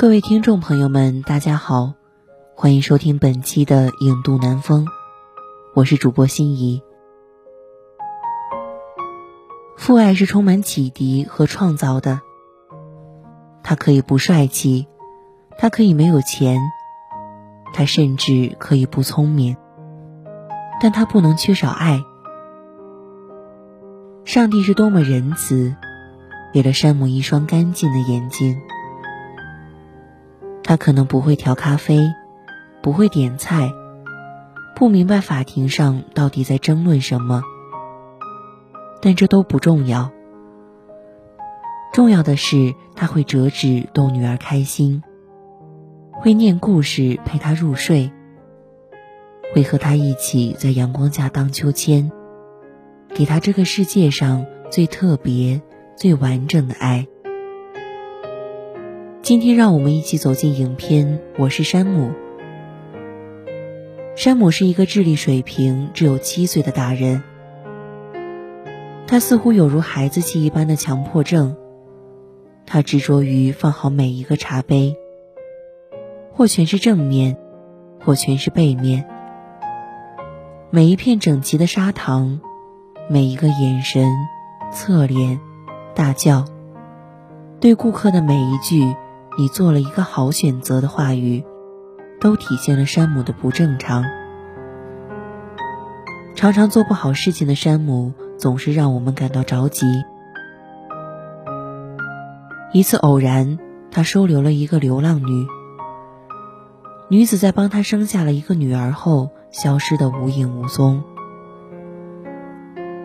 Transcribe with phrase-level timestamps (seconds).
[0.00, 1.92] 各位听众朋友们，大家好，
[2.54, 4.86] 欢迎收听本期的《影渡南风》，
[5.74, 6.82] 我是主播心怡。
[9.76, 12.22] 父爱是充满启迪和创造的，
[13.62, 14.88] 他可以不帅气，
[15.58, 16.58] 他可以没有钱，
[17.74, 19.54] 他甚至可以不聪明，
[20.80, 22.02] 但他不能缺少爱。
[24.24, 25.76] 上帝是多么仁慈，
[26.54, 28.58] 给了山姆一双干净的眼睛。
[30.70, 32.12] 他可能不会调咖啡，
[32.80, 33.72] 不会点菜，
[34.76, 37.42] 不明白法庭上到底在争论什么，
[39.02, 40.12] 但这都不重要。
[41.92, 45.02] 重要的是他会折纸逗女儿开心，
[46.12, 48.12] 会念故事陪她入睡，
[49.52, 52.12] 会和她一起在阳光下荡秋千，
[53.12, 55.60] 给她这个世界上最特别、
[55.96, 57.08] 最完整的爱。
[59.22, 62.08] 今天，让我们一起走进影片《我是山姆》。
[64.16, 67.22] 山姆是一个智力水平只有七岁的大人，
[69.06, 71.54] 他似乎有如孩子气一般的强迫症。
[72.64, 74.96] 他执着于放好每一个茶杯，
[76.32, 77.36] 或全是正面，
[78.02, 79.04] 或全是背面。
[80.70, 82.40] 每一片整齐的砂糖，
[83.08, 84.10] 每一个眼神、
[84.72, 85.38] 侧脸、
[85.94, 86.46] 大叫，
[87.60, 88.96] 对顾客的每一句。
[89.38, 91.44] 你做了一个好选择的话语，
[92.20, 94.04] 都体现了山姆的不正常。
[96.34, 99.86] 常常做不好事情的山姆，总是让我们感到着急。
[102.72, 103.58] 一次偶然，
[103.90, 105.46] 他收留了一个流浪女。
[107.08, 111.02] 女子在帮他生下了一个女儿后，消失的无影无踪。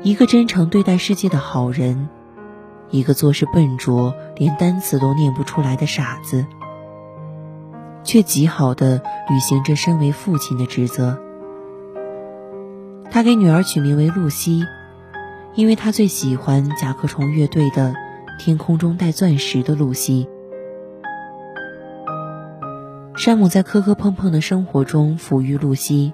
[0.04, 2.10] 一个真诚对待世界的好人。
[2.90, 6.46] 一个做事笨拙、连单词都念不出来的傻子，
[8.04, 11.20] 却极好的履行着身为父亲的职责。
[13.12, 14.66] 他给女儿取名为露西，
[15.56, 17.94] 因为他最喜欢甲壳虫乐队的
[18.40, 20.28] 《天空中带钻石的露西》。
[23.18, 26.14] 山姆在磕磕碰碰的生活中抚育露西，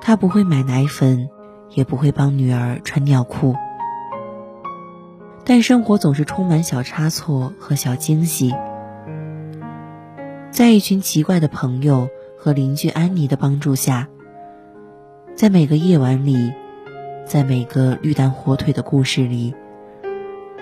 [0.00, 1.28] 他不会买奶粉，
[1.70, 3.54] 也不会帮女儿穿尿裤。
[5.50, 8.54] 但生活总是充满小差错和小惊喜，
[10.52, 14.06] 在一群奇怪的朋友和邻居安妮的帮助下，
[15.34, 16.52] 在每个夜晚里，
[17.26, 19.52] 在每个绿蛋火腿的故事里，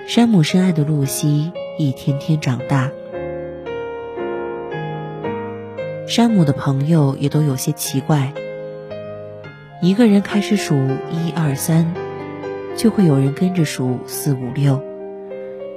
[0.06, 2.91] 山姆深爱的露西一天天长大。
[6.06, 8.32] 山姆的朋友也都有些奇怪，
[9.82, 10.75] 一个人开始数
[11.12, 12.07] 一二三。
[12.78, 14.80] 就会有人跟着数四五六，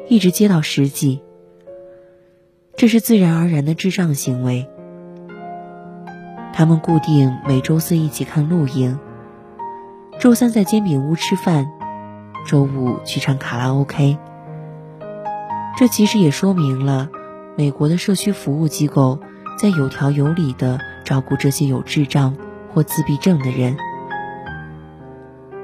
[0.07, 1.19] 一直接到十几。
[2.75, 4.69] 这是自然而然的智障行为。
[6.53, 9.00] 他们固定每周四一起看录影，
[10.19, 11.72] 周三在煎饼屋吃饭，
[12.45, 14.19] 周五去唱卡拉 OK。
[15.78, 17.09] 这其实也说明了，
[17.57, 19.19] 美国的社区服务机构
[19.57, 22.38] 在有条有理的照顾这些有智障
[22.72, 23.75] 或自闭症的人。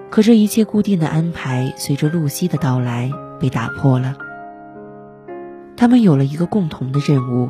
[0.10, 4.18] 可这一切固定的安排，随着露西的到来被打破了。
[5.76, 7.50] 他们有了一个共同的任务，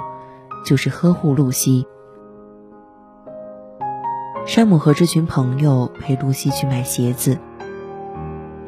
[0.66, 1.86] 就是呵护露西。
[4.46, 7.38] 山姆和这群朋友陪露西去买鞋子，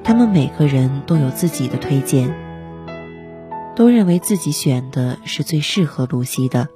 [0.03, 2.33] 他们每个人都有自己的推荐，
[3.75, 6.67] 都认为自己选的是最适合露西的，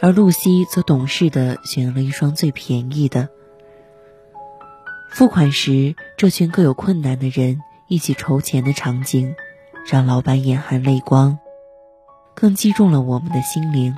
[0.00, 3.28] 而露西则懂事的选了一双最便宜的。
[5.20, 9.34] 付款时，这群各有困难的人一起筹钱的场景，
[9.86, 11.38] 让老板眼含泪光，
[12.34, 13.94] 更击中了我们的心灵。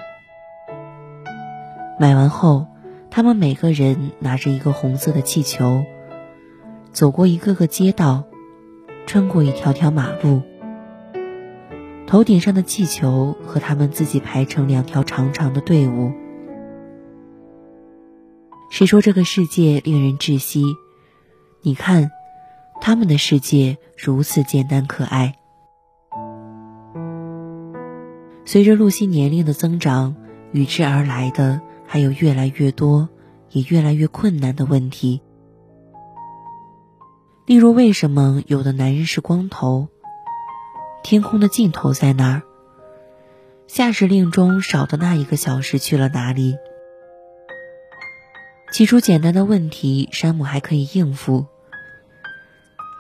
[2.01, 2.67] 买完后，
[3.09, 5.85] 他们每个人拿着一个红色的气球，
[6.91, 8.25] 走过一个个街道，
[9.07, 10.43] 穿过一条条马路，
[12.05, 16.11] 头顶上的气球和他们自己排成两条长长的队伍。
[18.71, 20.65] 谁说这个世界令人窒息？
[21.65, 22.11] 你看，
[22.81, 25.37] 他们的世界如此简单可爱。
[28.45, 30.17] 随着露西年龄的增长，
[30.51, 33.09] 与之而来的还有越来越多、
[33.51, 35.23] 也越来越困难的问题。
[37.47, 39.87] 例如，为什么有的男人是光头？
[41.05, 42.43] 天空的尽头在哪儿？
[43.69, 46.57] 下时令中少的那一个小时去了哪里？
[48.73, 51.47] 起初简单的问题，山姆还可以应付，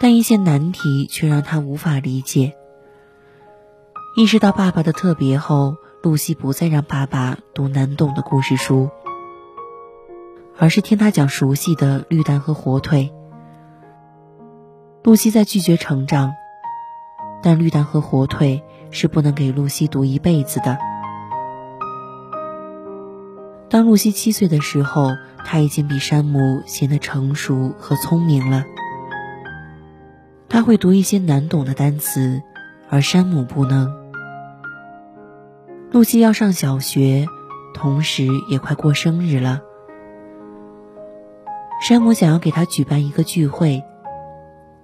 [0.02, 2.54] 但一些难题却让他无法理解。
[4.16, 8.90] 意识到爸爸的特别后，露西不再让爸爸读难懂的故事书，
[10.58, 13.12] 而是听他讲熟悉的绿蛋和火腿。
[15.04, 16.32] 露西在拒绝成长，
[17.40, 20.78] 但绿蛋和火腿是不能给露西读一辈子的。
[23.70, 25.12] 当露西七岁的时候，
[25.46, 28.64] 他已经比山姆显得成熟和聪明了。
[30.52, 32.42] 他会读一些难懂的单词，
[32.90, 33.90] 而山姆不能。
[35.90, 37.26] 露西要上小学，
[37.72, 39.62] 同时也快过生日了。
[41.80, 43.82] 山姆想要给她举办一个聚会，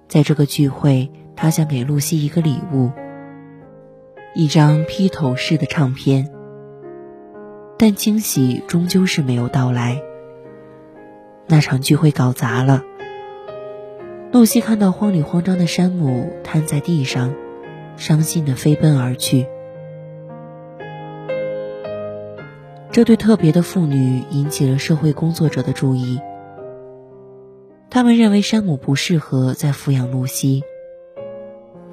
[0.07, 2.89] 在这个聚会，他想给露西一个礼物——
[4.33, 6.31] 一张披头士的唱片。
[7.77, 10.01] 但惊喜终究是没有到来。
[11.45, 12.81] 那场聚会搞砸了。
[14.31, 17.33] 露西看到慌里慌张的山姆瘫在地上，
[17.97, 19.47] 伤心的飞奔而去。
[22.91, 26.19] 这对特别的父女引起了社会工作者的注意。
[27.89, 30.63] 他们认为山姆不适合再抚养露西。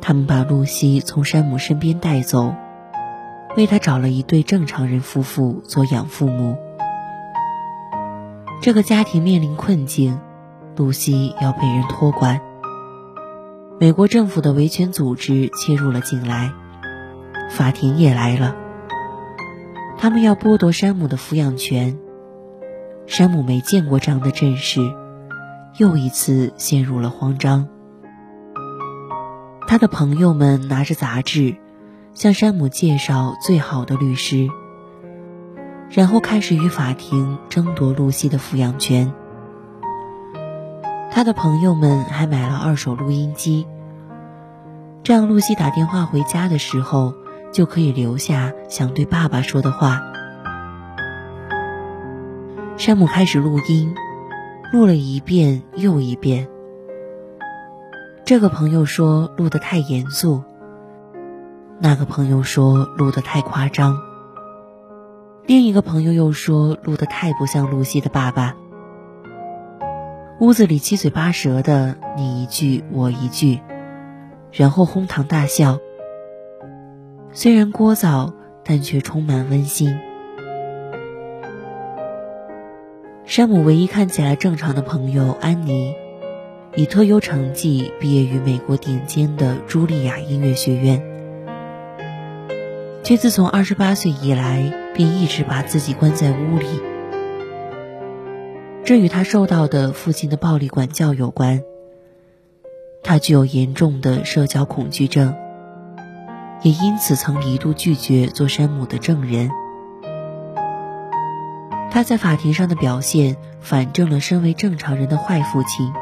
[0.03, 2.55] 他们把露西从山姆身边带走，
[3.57, 6.59] 为他找了一对正常人夫妇做养父母。
[8.61, 10.21] 这个家庭面临困境，
[10.77, 12.41] 露西要被人托管。
[13.81, 16.53] 美国政府的维权组织切入了进来，
[17.51, 18.55] 法庭也来了。
[19.99, 21.99] 他们要剥夺山姆的抚养权。
[23.07, 24.81] 山姆没见过这样的阵势，
[25.79, 27.69] 又一次陷入了慌张。
[29.69, 31.57] 他的朋友们拿着杂志，
[32.15, 34.49] 向山姆介绍最好的律师，
[35.91, 39.13] 然后开始与法庭争夺露西的抚养权。
[41.17, 43.67] 他的朋友们还买了二手录音机，
[45.03, 47.15] 这样露西打电话回家的时候。
[47.53, 50.03] 就可以留下想对爸爸说的话。
[52.77, 53.95] 山姆开始录音，
[54.75, 56.49] 录了一遍又一遍。
[58.27, 60.43] 这个朋友说录得太严肃，
[61.79, 63.99] 那个朋友说录得太夸张，
[65.47, 68.55] 另一个朋友又说录得太不像露西的爸爸。
[70.39, 73.61] 屋子里七嘴八舌的，你一句我一句，
[74.53, 75.79] 然后哄堂大笑。
[77.33, 79.99] 虽然聒噪，但却充满温馨。
[83.25, 85.95] 山姆唯一看起来正常的朋友安妮，
[86.75, 91.03] 以特优成绩毕业于美国顶尖的茱莉亚音乐学院，
[93.03, 96.67] 却自从二十八岁以来便一直把自己关在屋里。
[98.87, 101.61] 这与他受到的父亲的暴力管教有关。
[103.03, 105.35] 他具有严重的社交恐惧症。
[106.63, 109.51] 也因此曾一度拒绝做山姆的证人。
[111.91, 115.93] 他在法庭上的表现反证了身为正常人的坏父亲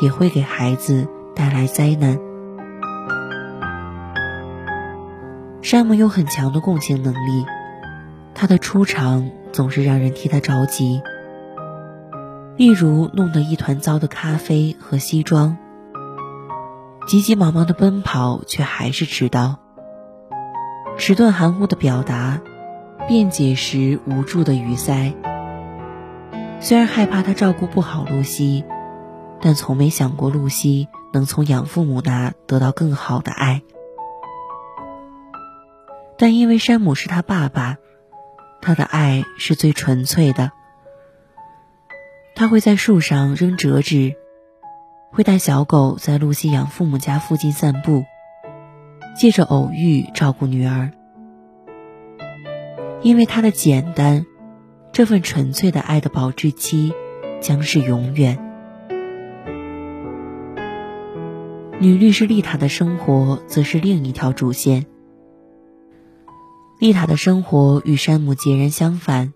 [0.00, 2.18] 也会给孩子带来灾难。
[5.60, 7.44] 山姆有很强的共情能力，
[8.34, 11.02] 他的出场总是让人替他着急。
[12.56, 15.56] 例如弄得一团糟的咖啡和西装，
[17.06, 19.58] 急急忙忙的奔跑却还是迟到。
[20.98, 22.40] 迟钝含糊的表达，
[23.08, 25.14] 辩解时无助的语塞。
[26.60, 28.64] 虽然害怕他照顾不好露西，
[29.40, 33.62] 但从没想过露西能从养父母那得到更好的爱。
[36.18, 37.78] 但因为山姆是他爸爸，
[38.60, 40.52] 他的爱是最纯粹的。
[42.34, 44.14] 他会在树上扔折纸，
[45.10, 48.04] 会带小狗在露西养父母家附近散步。
[49.14, 50.90] 借着偶遇照顾女儿，
[53.02, 54.24] 因为他的简单，
[54.90, 56.94] 这份纯粹的爱的保质期
[57.42, 58.38] 将是永远。
[61.78, 64.86] 女律师丽塔的生活则是另一条主线。
[66.78, 69.34] 丽塔的生活与山姆截然相反，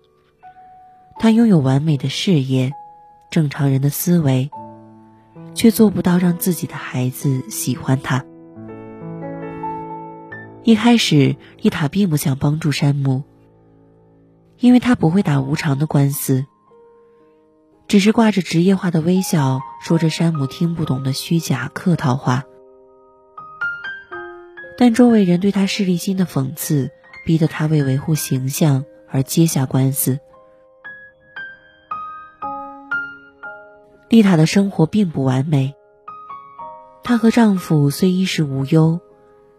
[1.19, 2.71] 她拥有完美的事业，
[3.29, 4.49] 正常人的思维，
[5.53, 8.25] 却做不到让自己的孩子喜欢他。
[10.63, 13.23] 一开始，丽塔并不想帮助山姆，
[14.59, 16.45] 因为他不会打无偿的官司，
[17.87, 22.43] 只是挂着职业化的微笑，说着山姆听不懂的虚假客套话。
[24.77, 26.91] 但周围人对他势利心的讽刺，
[27.25, 30.19] 逼得他为维护形象而接下官司。
[34.09, 35.75] 丽塔的生活并不完美，
[37.03, 38.99] 她和丈夫虽衣食无忧，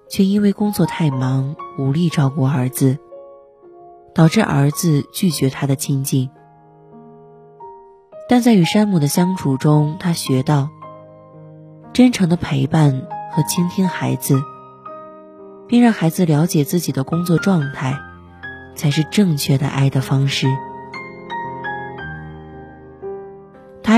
[0.09, 2.99] 却因为工作太忙，无力照顾儿子，
[4.15, 6.31] 导致儿子拒绝她的亲近。
[8.29, 10.69] 但在与山姆的相处中，她学到
[11.93, 14.41] 真诚的陪伴和倾听孩子。
[15.69, 18.01] 并让孩子了解自己的工作状态，
[18.75, 20.47] 才是正确的爱的方式。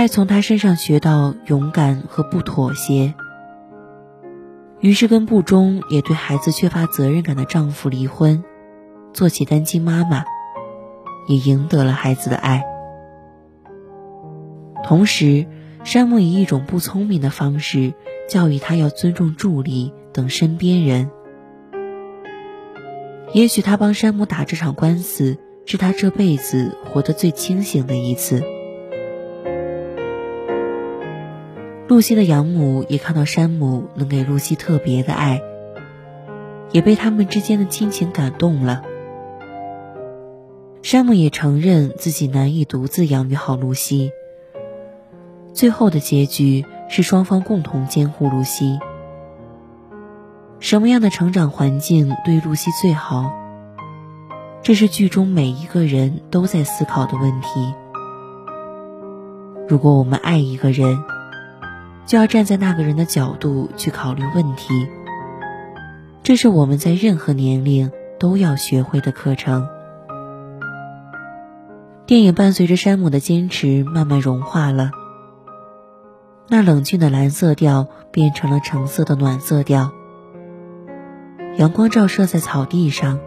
[0.01, 3.13] 他还从他身上学到勇敢和不妥协，
[4.81, 8.43] 于是跟不忠也对孩子缺乏责任感的丈夫离婚，
[9.13, 10.25] 做起单亲妈妈，
[11.29, 12.65] 也赢得了孩子的爱。
[14.83, 15.47] 同时，
[15.85, 17.93] 山姆以一种不聪明的方式
[18.27, 21.11] 教育他要尊重助理等身边人。
[23.35, 28.43] 也许他帮山姆打这场官司，是他这辈子活得最清醒的一次。
[31.91, 35.43] 露西的养母也看到山姆能给露西特别的爱，
[36.71, 38.83] 也被他们之间的亲情感动了。
[40.83, 44.13] 山姆也承认自己难以独自养育好露西。
[45.53, 48.79] 最后的结局是双方共同监护露西。
[50.61, 53.33] 什么样的成长环境对露西最好？
[54.63, 57.75] 这是剧中每一个人都在思考的问题。
[59.67, 61.03] 如果我们爱一个人，
[62.07, 64.89] 就要站在那个人的角度去考虑问题。
[66.23, 69.67] 这是我们在任何年龄都要学会的课程。
[72.07, 74.91] 电影伴随着山姆的坚持慢慢融化了，
[76.49, 79.93] 那冷峻的蓝色调变成了橙色的暖色调。
[81.57, 83.21] 阳光照射在草地上，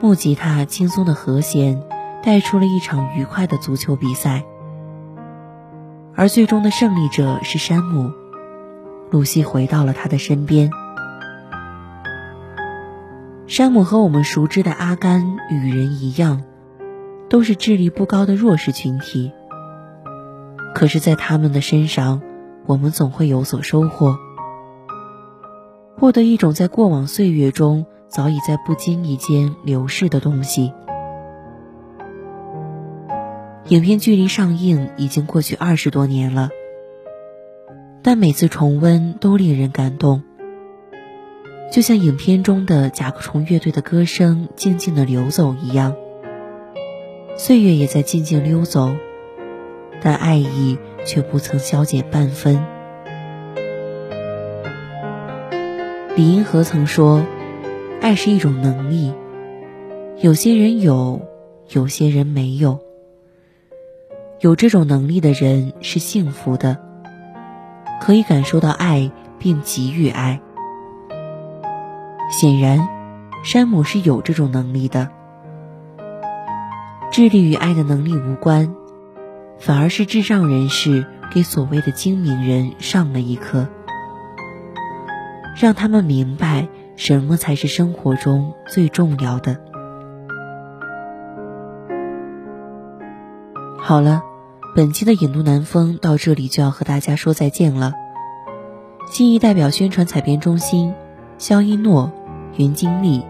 [0.00, 1.82] 木吉他轻松的和弦
[2.22, 4.44] 带出了一场愉快的足球比赛。
[6.16, 8.10] 而最终的胜利者是山姆，
[9.10, 10.70] 露西回到了他的身边。
[13.46, 16.42] 山姆和我们熟知的阿甘与人一样，
[17.28, 19.30] 都是智力不高的弱势群体。
[20.74, 22.22] 可是，在他们的身上，
[22.64, 24.16] 我们总会有所收获。
[25.98, 30.72] 获得一种在过往岁月中早已在不经意间流逝的东西。
[33.68, 36.50] 影片距离上映已经过去二十多年了，
[38.00, 40.22] 但每次重温都令人感动。
[41.72, 45.96] 就像影片中的甲壳虫乐队的歌声静静的流走一样，
[47.36, 48.94] 岁月也在静静溜走，
[50.00, 52.64] 但爱意却不曾消减半分。
[56.14, 57.26] 李银河曾说
[58.00, 59.12] ：“爱是一种能力，
[60.20, 61.20] 有些人有，
[61.68, 62.85] 有些人没有。
[64.38, 66.76] 有这种能力的人是幸福的，
[68.02, 70.40] 可以感受到爱并给予爱。
[72.30, 72.86] 显然，
[73.42, 75.08] 山姆是有这种能力的。
[77.10, 78.74] 智力与爱的能力无关，
[79.58, 83.66] 反而是智障人士给所谓的精明人上了一课。”
[85.58, 89.58] 让他们明白什么才是生活中最重要的。
[93.88, 94.24] 好了，
[94.74, 97.92] 本期的影都南风到这里就要和大家说再见了。
[99.08, 100.92] 新一代表宣传采编中心：
[101.38, 102.10] 肖一诺、
[102.56, 103.24] 袁金丽、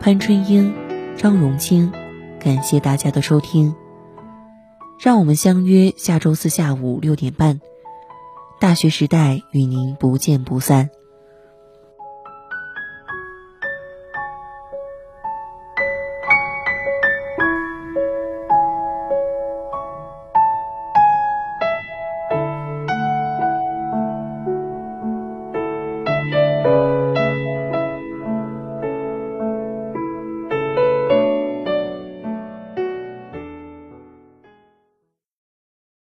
[0.00, 0.74] 潘春英、
[1.16, 1.90] 张荣清。
[2.38, 3.74] 感谢大家的收听，
[5.00, 7.62] 让我们相约下周四下午六点半，
[8.60, 10.90] 大学时代与您不见不散。